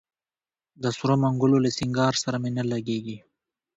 د 0.81 0.83
سرو 0.97 1.15
منګولو 1.23 1.57
له 1.65 1.69
سینګار 1.77 2.13
سره 2.23 2.37
مي 2.43 2.51
نه 2.57 2.63
لګیږي 2.71 3.17